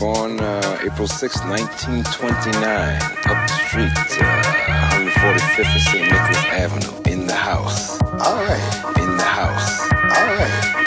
born 0.00 0.40
uh, 0.40 0.78
April 0.82 1.06
6, 1.06 1.40
1929, 1.44 3.02
up 3.26 3.46
the 3.46 3.54
street, 3.68 3.92
uh, 4.18 5.02
145th 5.12 5.74
of 5.76 5.82
St. 5.82 6.10
Nicholas 6.10 6.44
Avenue, 6.46 7.12
in 7.12 7.26
the 7.26 7.34
house. 7.34 8.00
All 8.00 8.42
right. 8.42 8.98
In 8.98 9.16
the 9.18 9.22
house. 9.22 9.92
All 9.92 10.26
right. 10.38 10.79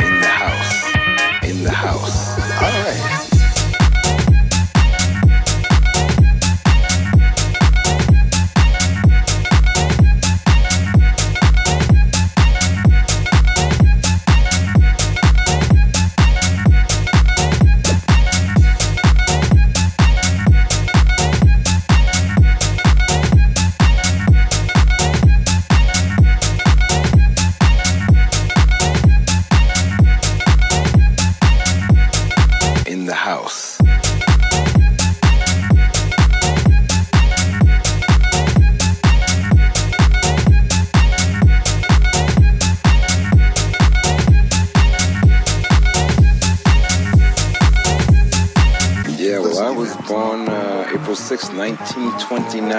6, 51.37 51.49
1929, 51.49 52.69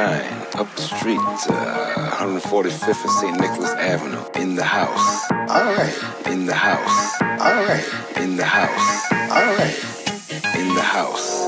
up 0.54 0.72
the 0.76 0.82
street, 0.82 1.18
uh, 1.18 2.10
145th 2.20 3.04
of 3.04 3.10
St. 3.10 3.40
Nicholas 3.40 3.72
Avenue, 3.72 4.22
in 4.40 4.54
the 4.54 4.62
house. 4.62 5.28
All 5.50 5.74
right. 5.74 5.92
In 6.26 6.46
the 6.46 6.54
house. 6.54 7.20
All 7.20 7.64
right. 7.66 7.84
In 8.16 8.36
the 8.36 8.44
house. 8.44 9.12
All 9.12 9.56
right. 9.56 10.54
In 10.54 10.72
the 10.72 10.82
house. 10.82 11.43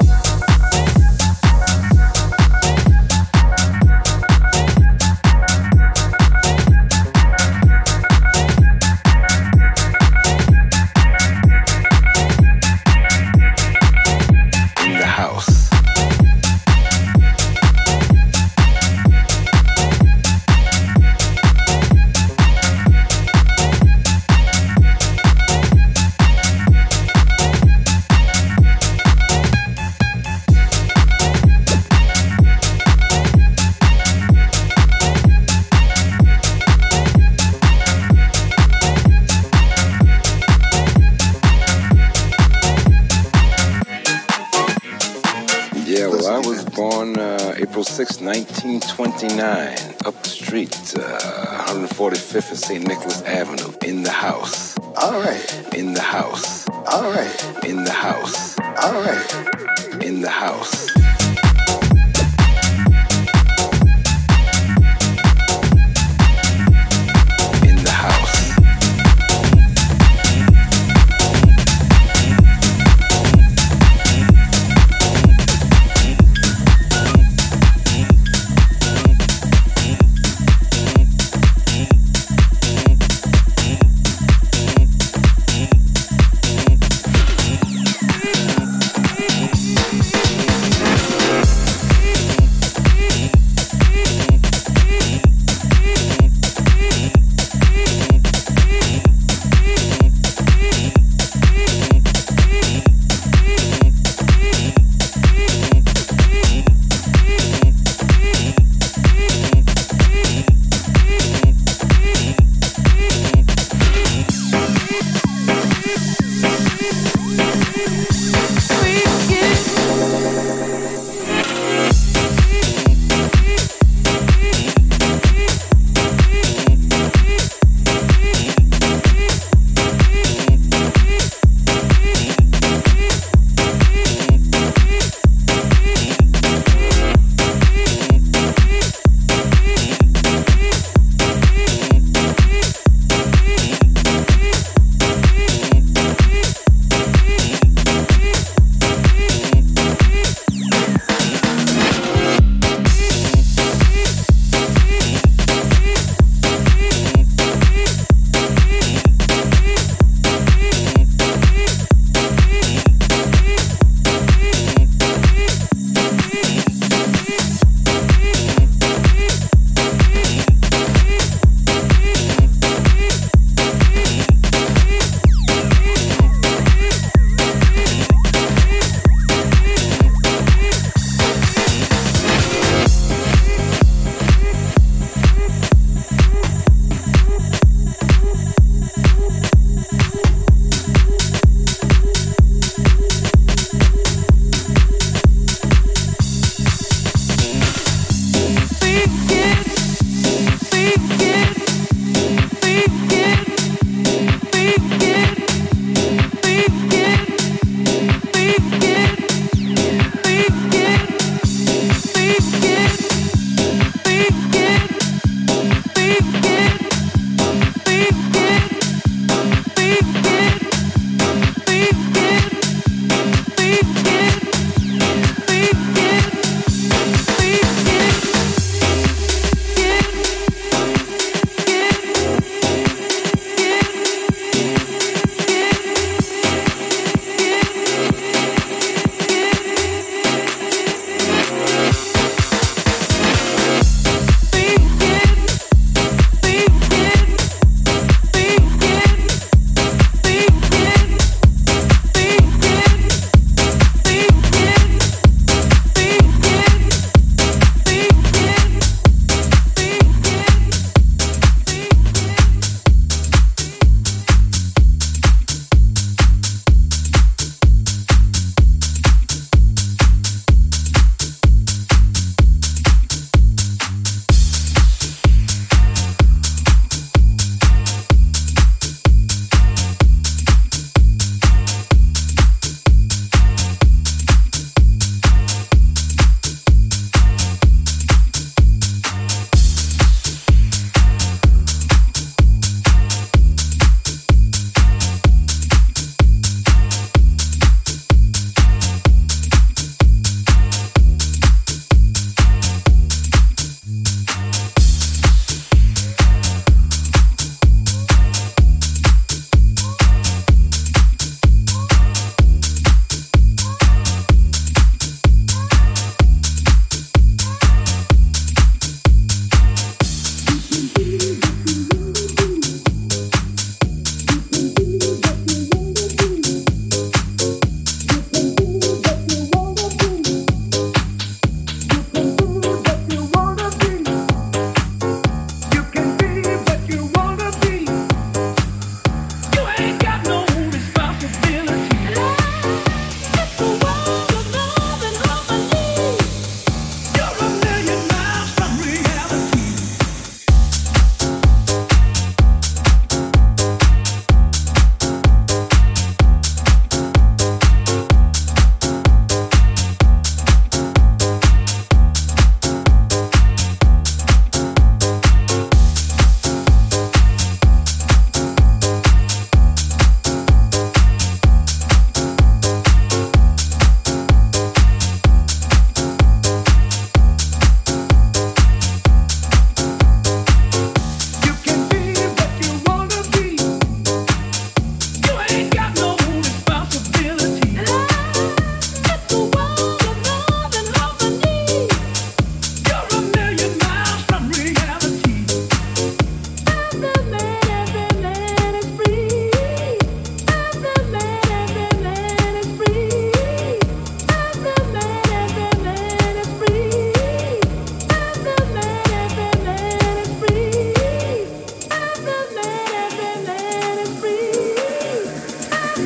Yeah, 45.96 46.08
well, 46.08 46.27
I 46.27 46.46
was 46.46 46.62
born 46.62 47.18
uh, 47.18 47.55
April 47.57 47.83
6, 47.83 48.20
1929, 48.20 49.95
up 50.05 50.23
the 50.23 50.29
street, 50.29 50.74
uh, 50.95 51.64
145th 51.68 52.52
of 52.52 52.58
St. 52.58 52.86
Nicholas 52.86 53.23
Avenue, 53.23 53.73
in 53.83 54.02
the 54.02 54.11
house. 54.11 54.77
All 54.79 55.18
right. 55.18 55.74
In 55.74 55.95
the 55.95 56.02
house. 56.02 56.68
All 56.68 57.11
right. 57.11 57.64
In 57.64 57.85
the 57.85 57.92
house. 57.92 58.58
All 58.61 58.92
right. 58.92 60.05
In 60.05 60.20
the 60.20 60.29
house. 60.29 60.95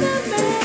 the 0.00 0.30
man. 0.30 0.59